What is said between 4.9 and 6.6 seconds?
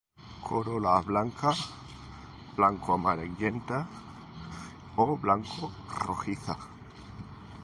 o blanco-rojiza.